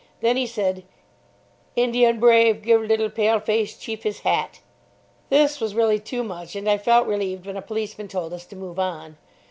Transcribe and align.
Then 0.21 0.35
he 0.35 0.47
said, 0.47 0.83
"Indian 1.75 2.19
brave 2.19 2.63
give 2.63 2.81
little 2.81 3.07
pale 3.07 3.39
face 3.39 3.77
chief 3.77 4.01
his 4.01 4.21
hat." 4.21 4.59
This 5.29 5.59
was 5.59 5.75
really 5.75 5.99
too 5.99 6.23
much, 6.23 6.55
and 6.55 6.67
I 6.67 6.79
felt 6.79 7.05
relieved 7.05 7.45
when 7.45 7.55
a 7.55 7.61
policeman 7.61 8.07
told 8.07 8.33
us 8.33 8.47
to 8.47 8.55
move 8.55 8.79
on. 8.79 9.17